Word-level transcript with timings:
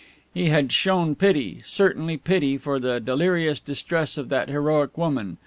He 0.33 0.49
had 0.49 0.71
shown 0.71 1.13
pity, 1.13 1.61
certainly, 1.63 2.17
pity 2.17 2.57
for 2.57 2.79
the 2.79 2.99
delirious 2.99 3.59
distress 3.59 4.17
of 4.17 4.29
that 4.29 4.49
heroic 4.49 4.97
woman. 4.97 5.37